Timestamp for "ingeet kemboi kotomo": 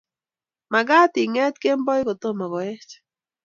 1.23-2.45